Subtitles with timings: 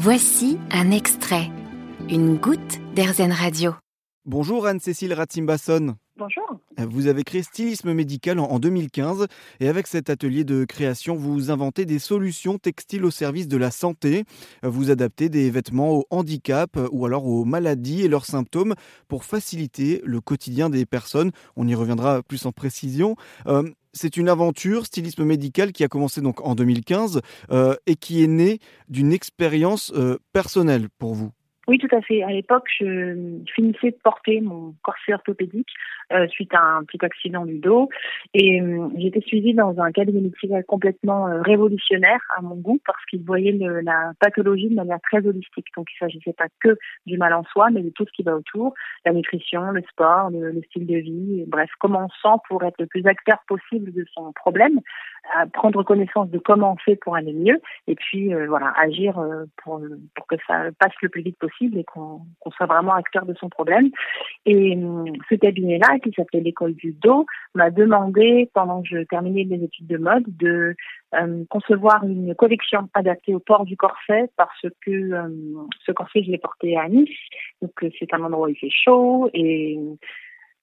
[0.00, 1.50] Voici un extrait,
[2.08, 3.74] une goutte d'Airzen Radio.
[4.26, 5.96] Bonjour Anne-Cécile Ratzimbasson.
[6.16, 6.44] Bonjour.
[6.78, 9.26] Vous avez créé Stylisme Médical en 2015
[9.58, 13.72] et avec cet atelier de création, vous inventez des solutions textiles au service de la
[13.72, 14.22] santé.
[14.62, 18.74] Vous adaptez des vêtements au handicap ou alors aux maladies et leurs symptômes
[19.08, 21.32] pour faciliter le quotidien des personnes.
[21.56, 23.16] On y reviendra plus en précision.
[23.48, 27.20] Euh, c'est une aventure stylisme médical qui a commencé donc en 2015
[27.50, 31.32] euh, et qui est née d'une expérience euh, personnelle pour vous.
[31.68, 32.22] Oui, tout à fait.
[32.22, 35.68] À l'époque, je finissais de porter mon corset orthopédique
[36.10, 37.90] euh, suite à un petit accident du dos.
[38.32, 43.04] Et euh, j'étais suivie dans un cabinet médical complètement euh, révolutionnaire à mon goût parce
[43.04, 45.66] qu'il voyait la pathologie de manière très holistique.
[45.76, 48.22] Donc il ne s'agissait pas que du mal en soi, mais de tout ce qui
[48.22, 48.72] va autour,
[49.04, 52.86] la nutrition, le sport, le, style de vie, bref, comment on sent pour être le
[52.86, 54.80] plus acteur possible de son problème,
[55.52, 59.20] prendre connaissance de comment on fait pour aller mieux, et puis voilà, agir
[59.62, 59.80] pour,
[60.14, 62.20] pour que ça passe le plus vite possible et qu'on
[62.56, 63.90] soit vraiment acteur de son problème.
[64.46, 64.78] Et
[65.28, 69.86] ce cabinet-là, qui s'appelait l'école du dos, m'a demandé, pendant que je terminais mes études
[69.86, 70.74] de mode, de
[71.14, 75.28] euh, concevoir une collection adaptée au port du corset parce que euh,
[75.86, 77.08] ce corset, je l'ai porté à Nice,
[77.62, 79.78] donc euh, c'est un endroit où il fait chaud et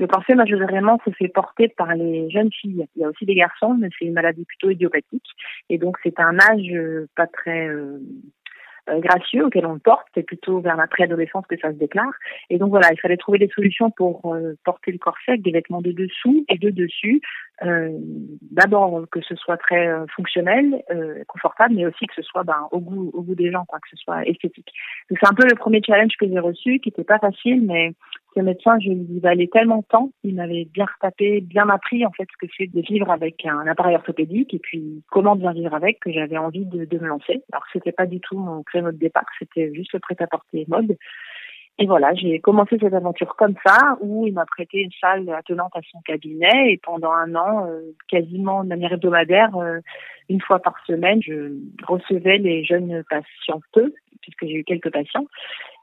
[0.00, 2.86] le corset, majoritairement, se fait porter par les jeunes filles.
[2.96, 5.30] Il y a aussi des garçons, mais c'est une maladie plutôt idiopathique.
[5.68, 6.72] Et donc, c'est un âge
[7.14, 7.68] pas très
[8.90, 12.12] euh, gracieux auquel on porte, c'est plutôt vers la préadolescence que ça se déclare.
[12.48, 15.52] Et donc voilà, il fallait trouver des solutions pour euh, porter le corset avec des
[15.52, 17.20] vêtements de dessous et de dessus.
[17.62, 17.90] Euh,
[18.50, 20.82] D'abord que ce soit très euh, fonctionnel,
[21.28, 23.88] confortable, mais aussi que ce soit ben, au goût au goût des gens, quoi, que
[23.90, 24.72] ce soit esthétique.
[25.08, 27.92] C'est un peu le premier challenge que j'ai reçu, qui n'était pas facile, mais
[28.34, 32.12] ce médecin, je lui valait tellement de temps, il m'avait bien retapé, bien appris en
[32.12, 35.74] fait ce que c'est de vivre avec un appareil orthopédique et puis comment bien vivre
[35.74, 37.42] avec, que j'avais envie de, de, me lancer.
[37.52, 40.96] Alors c'était pas du tout mon créneau de départ, c'était juste le prêt-à-porter mode.
[41.78, 45.74] Et voilà, j'ai commencé cette aventure comme ça, où il m'a prêté une salle attenante
[45.74, 49.78] à son cabinet, et pendant un an, euh, quasiment de manière hebdomadaire, euh,
[50.28, 51.54] une fois par semaine, je
[51.86, 55.24] recevais les jeunes patientes, puisque j'ai eu quelques patients,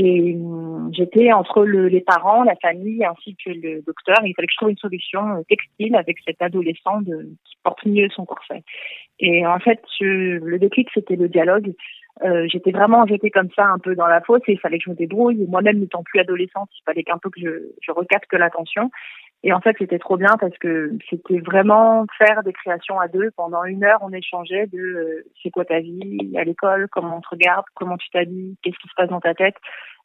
[0.00, 4.18] et euh, j'étais entre le, les parents, la famille, ainsi que le docteur.
[4.22, 8.24] Il fallait que je trouve une solution textile avec cet adolescent qui porte mieux son
[8.24, 8.62] corset.
[9.18, 11.74] Et en fait, le déclic, c'était le dialogue.
[12.24, 14.84] Euh, j'étais vraiment jetée comme ça un peu dans la fosse et il fallait que
[14.84, 15.44] je me débrouille.
[15.48, 17.50] Moi-même n'étant plus adolescente, il fallait qu'un peu que je,
[17.80, 18.90] je recapte l'attention.
[19.44, 23.30] Et en fait, c'était trop bien parce que c'était vraiment faire des créations à deux.
[23.36, 27.20] Pendant une heure, on échangeait de euh, c'est quoi ta vie à l'école, comment on
[27.20, 29.54] te regarde, comment tu t'habilles, qu'est-ce qui se passe dans ta tête?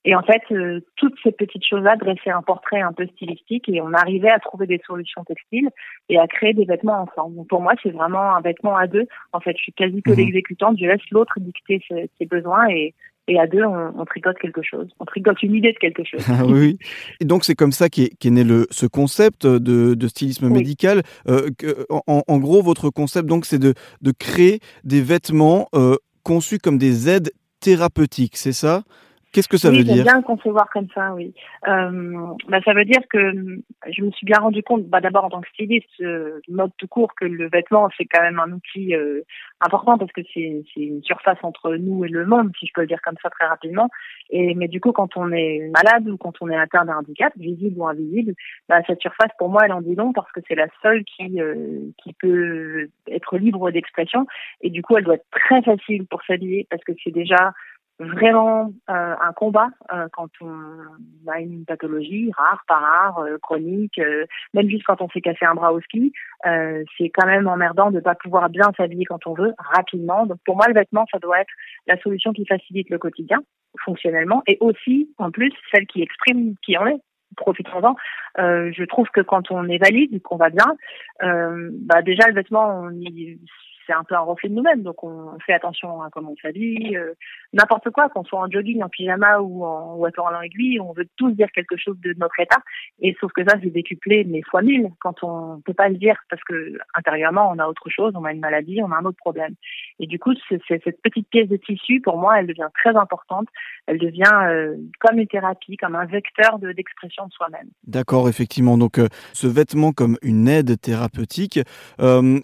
[0.05, 3.81] Et en fait, euh, toutes ces petites choses-là dressaient un portrait un peu stylistique et
[3.81, 5.69] on arrivait à trouver des solutions textiles
[6.09, 7.38] et à créer des vêtements ensemble.
[7.38, 9.07] Donc pour moi, c'est vraiment un vêtement à deux.
[9.31, 10.17] En fait, je suis quasi que mhm.
[10.17, 10.77] l'exécutante.
[10.77, 12.94] Je laisse l'autre dicter ses, ses, besoins et,
[13.28, 14.89] et à deux, on, on, tricote quelque chose.
[15.00, 16.25] On tricote une idée de quelque chose.
[16.29, 16.78] Ah oui.
[17.19, 21.03] Et donc c'est comme ça qu'est est né le, ce concept de, de stylisme médical.
[21.28, 25.95] Euh, que, en, en, gros, votre concept, donc, c'est de, de créer des vêtements euh,
[26.23, 28.83] conçus comme des aides thérapeutiques, c'est ça?
[29.33, 31.33] Qu'est-ce que ça oui, veut dire bien concevoir comme ça, oui.
[31.67, 33.33] Euh, bah, ça veut dire que
[33.89, 36.88] je me suis bien rendu compte, bah, d'abord en tant que styliste, euh, mode tout
[36.88, 39.21] court, que le vêtement c'est quand même un outil euh,
[39.59, 42.88] important parce que c'est une surface entre nous et le monde, si je peux le
[42.88, 43.89] dire comme ça très rapidement.
[44.29, 47.33] Et mais du coup, quand on est malade ou quand on est atteint d'un handicap,
[47.35, 48.33] visible ou invisible,
[48.69, 51.41] bah, cette surface pour moi elle en dit long parce que c'est la seule qui
[51.41, 54.27] euh, qui peut être libre d'expression
[54.61, 57.53] et du coup elle doit être très facile pour s'habiller parce que c'est déjà
[58.05, 63.97] vraiment euh, un combat euh, quand on a une pathologie rare, pas rare, euh, chronique,
[63.99, 66.11] euh, même juste quand on s'est cassé un bras au ski,
[66.45, 70.25] euh, c'est quand même emmerdant de pas pouvoir bien s'habiller quand on veut rapidement.
[70.25, 71.53] Donc pour moi, le vêtement, ça doit être
[71.87, 73.39] la solution qui facilite le quotidien
[73.83, 76.99] fonctionnellement et aussi en plus celle qui exprime qui en est
[77.35, 77.95] profitons-en.
[78.37, 80.75] Euh, je trouve que quand on est valide, qu'on va bien,
[81.19, 83.39] bah déjà le vêtement, on y,
[83.85, 84.83] c'est un peu un reflet de nous-mêmes.
[84.83, 87.13] Donc on fait attention à comment on s'habille, euh,
[87.53, 91.07] n'importe quoi, qu'on soit en jogging, en pyjama ou en ou en aiguille, on veut
[91.18, 92.57] tous dire quelque chose de notre état.
[93.01, 96.15] Et sauf que ça, c'est décuplé mais fois mille quand on peut pas le dire
[96.30, 99.18] parce que intérieurement on a autre chose, on a une maladie, on a un autre
[99.18, 99.56] problème.
[100.00, 103.47] Et du coup, c'est, cette petite pièce de tissu, pour moi, elle devient très importante.
[103.88, 107.69] Elle devient euh, comme une thérapie, comme un vecteur de, d'expression de soi-même.
[107.85, 108.77] D'accord, effectivement.
[108.77, 111.59] Donc euh, ce vêtement comme une aide thérapeutique.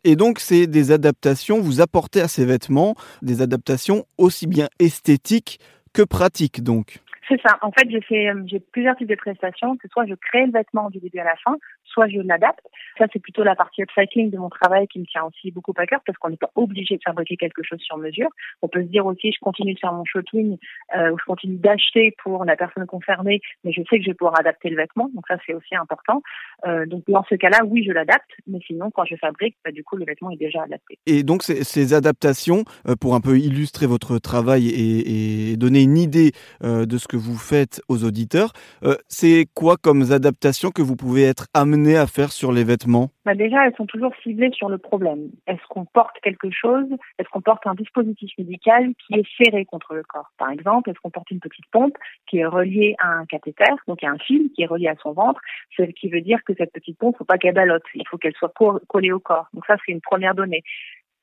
[0.04, 1.29] Et donc c'est des adaptations
[1.60, 5.60] vous apportez à ces vêtements des adaptations aussi bien esthétiques
[5.94, 7.02] que pratiques donc.
[7.30, 7.60] C'est ça.
[7.62, 9.78] En fait, j'ai fait, j'ai plusieurs types de prestations.
[9.78, 11.56] Que soit je crée le vêtement du début à la fin,
[11.86, 12.66] soit je l'adapte.
[12.98, 15.86] Ça, c'est plutôt la partie upcycling de mon travail qui me tient aussi beaucoup à
[15.86, 18.30] cœur parce qu'on n'est pas obligé de fabriquer quelque chose sur mesure.
[18.64, 20.58] On peut se dire aussi, je continue de faire mon shopping
[20.96, 24.16] euh, ou je continue d'acheter pour la personne concernée, mais je sais que je vais
[24.16, 25.10] pouvoir adapter le vêtement.
[25.14, 26.24] Donc ça, c'est aussi important.
[26.66, 29.84] Euh, donc dans ce cas-là, oui, je l'adapte, mais sinon, quand je fabrique, bah, du
[29.84, 30.98] coup, le vêtement est déjà adapté.
[31.06, 35.98] Et donc ces, adaptations, euh, pour un peu illustrer votre travail et, et donner une
[35.98, 36.32] idée
[36.64, 40.96] euh, de ce que vous faites aux auditeurs, euh, c'est quoi comme adaptations que vous
[40.96, 43.10] pouvez être amené à faire sur les vêtements?
[43.26, 45.30] Bah Déjà, elles sont toujours ciblées sur le problème.
[45.48, 46.88] Est-ce qu'on porte quelque chose?
[47.20, 50.32] Est-ce qu'on porte un dispositif médical qui est serré contre le corps?
[50.38, 51.96] Par exemple, est-ce qu'on porte une petite pompe
[52.28, 54.96] qui est reliée à un cathéter, donc il a un fil qui est relié à
[55.02, 55.40] son ventre,
[55.78, 58.34] ce qui veut dire que cette petite pompe, faut pas qu'elle balotte, il faut qu'elle
[58.34, 58.54] soit
[58.88, 59.48] collée au corps.
[59.54, 60.64] Donc ça, c'est une première donnée.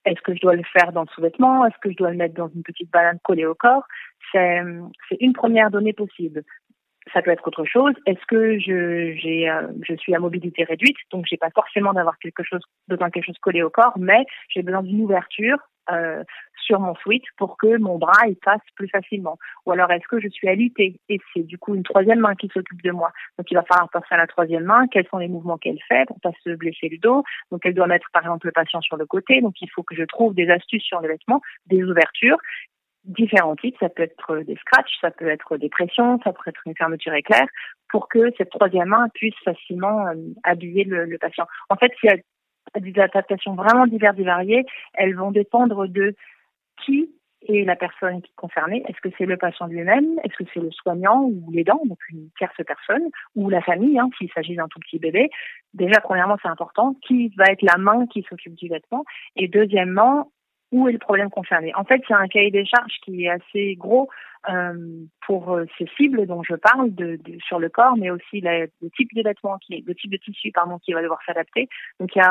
[0.07, 1.67] Est-ce que je dois le faire dans le sous-vêtement?
[1.67, 3.87] Est-ce que je dois le mettre dans une petite banane collée au corps?
[4.33, 4.63] C'est
[5.21, 6.43] une première donnée possible.
[7.13, 7.95] Ça peut être autre chose.
[8.07, 12.61] Est-ce que euh, je suis à mobilité réduite, donc j'ai pas forcément d'avoir quelque chose,
[12.89, 15.59] besoin quelque chose collé au corps, mais j'ai besoin d'une ouverture
[15.93, 16.25] euh,
[16.67, 19.39] sur mon sweat pour que mon bras il passe plus facilement.
[19.65, 21.01] Ou alors est-ce que je suis alitée?
[21.09, 23.13] Et c'est du coup une troisième main qui s'occupe de moi.
[23.39, 26.05] Donc il va falloir penser à la troisième main, quels sont les mouvements qu'elle fait?
[26.07, 27.23] Pour pas se blesser le dos.
[27.51, 29.41] Donc elle doit mettre par exemple le patient sur le côté.
[29.41, 32.39] Donc il faut que je trouve des astuces sur le vêtement, des ouvertures
[33.05, 33.77] différents types.
[33.79, 37.15] Ça peut être des scratchs, ça peut être des pressions, ça peut être une fermeture
[37.15, 37.47] éclair,
[37.89, 41.47] pour que cette troisième main puisse facilement euh, habiller le, le, patient.
[41.71, 46.15] En fait, s'il y a des adaptations vraiment diverses et variées, elles vont dépendre de
[46.85, 47.11] qui
[47.49, 48.83] est la personne concernée.
[48.89, 50.19] Est-ce que c'est le patient lui-même?
[50.25, 54.09] Est-ce que c'est le soignant ou l'aidant, donc une tierce personne, ou la famille, hein,
[54.19, 55.31] s'il s'agit d'un tout petit bébé?
[55.75, 56.95] Déjà, premièrement, c'est important.
[57.07, 59.05] Qui va être la main qui s'occupe du vêtement?
[59.37, 60.33] Et deuxièmement,
[60.73, 61.75] où est le problème concerné?
[61.75, 64.09] En fait, il y a un cahier des charges qui est assez gros
[64.49, 66.91] euh, pour euh, ces cibles dont je parle
[67.47, 70.79] sur le corps, mais aussi le type de vêtement, qui, le type de tissu pardon,
[70.79, 71.69] qui va devoir s'adapter.
[72.01, 72.23] Donc il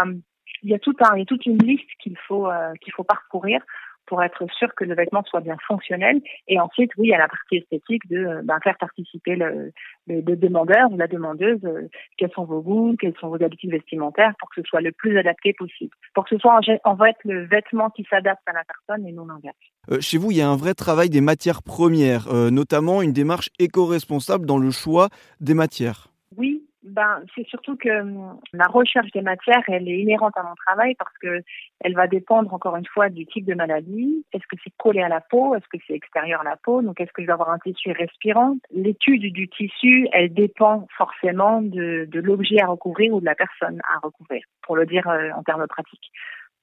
[0.63, 3.61] y a, toute une liste qu'il faut euh, qu'il faut parcourir
[4.07, 6.21] pour être sûr que le vêtement soit bien fonctionnel.
[6.47, 9.71] Et ensuite, oui, il y a la partie esthétique de ben, faire participer le,
[10.07, 13.71] le, le, demandeur ou la demandeuse, euh, quels sont vos goûts, quelles sont vos habitudes
[13.71, 15.91] vestimentaires pour que ce soit le plus adapté possible.
[16.13, 19.11] Pour que ce soit en, en fait le vêtement qui s'adapte à la personne et
[19.11, 19.55] non l'inverse.
[19.91, 23.13] Euh, chez vous, il y a un vrai travail des matières premières, euh, notamment une
[23.13, 25.09] démarche éco-responsable dans le choix
[25.39, 26.07] des matières.
[26.37, 30.53] Oui, ben, c'est surtout que hum, la recherche des matières, elle est inhérente à mon
[30.55, 31.41] travail parce que
[31.81, 34.23] elle va dépendre encore une fois du type de maladie.
[34.31, 35.55] Est-ce que c'est collé à la peau?
[35.55, 36.81] Est-ce que c'est extérieur à la peau?
[36.81, 38.57] Donc, est-ce que je dois avoir un tissu respirant?
[38.71, 43.81] L'étude du tissu, elle dépend forcément de, de l'objet à recouvrir ou de la personne
[43.91, 46.11] à recouvrir, pour le dire euh, en termes pratiques.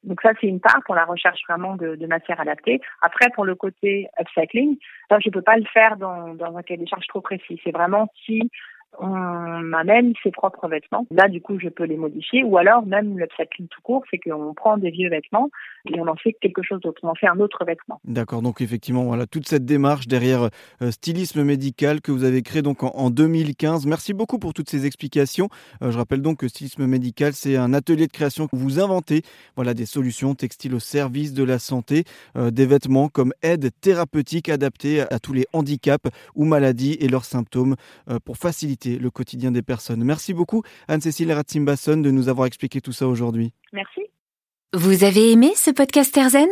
[0.05, 2.81] Donc ça, c'est une part pour la recherche vraiment de, de matières adaptées.
[3.03, 4.77] Après, pour le côté upcycling,
[5.09, 7.61] ça, je peux pas le faire dans, dans un cahier des charges trop précis.
[7.63, 8.51] C'est vraiment si
[8.99, 11.07] on amène ses propres vêtements.
[11.11, 12.45] Là, du coup, je peux les modifier.
[12.45, 15.51] Ou alors, même le upcycling tout court, c'est qu'on prend des vieux vêtements
[15.87, 17.01] et on en fait quelque chose d'autre.
[17.03, 18.01] On en fait un autre vêtement.
[18.05, 18.43] D'accord.
[18.43, 20.49] Donc, effectivement, voilà toute cette démarche derrière
[20.83, 23.87] euh, Stylisme Médical que vous avez créé donc en, en 2015.
[23.87, 25.49] Merci beaucoup pour toutes ces explications.
[25.83, 29.23] Euh, je rappelle donc que Stylisme Médical, c'est un atelier de création que vous inventez.
[29.57, 32.05] Voilà des solutions textiles au service de la santé,
[32.37, 37.25] euh, des vêtements comme aide thérapeutique adaptés à tous les handicaps ou maladies et leurs
[37.25, 37.77] symptômes
[38.09, 40.05] euh, pour faciliter le quotidien des personnes.
[40.05, 43.53] Merci beaucoup Anne-Cécile Ratzimbasson de nous avoir expliqué tout ça aujourd'hui.
[43.73, 44.01] Merci.
[44.75, 46.49] Vous avez aimé ce podcast Erzen?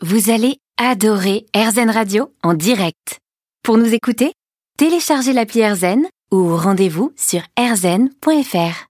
[0.00, 3.18] Vous allez adorer Erzen Radio en direct.
[3.62, 4.32] Pour nous écouter,
[4.78, 8.86] téléchargez l'appli Erzen ou rendez-vous sur erzen.fr.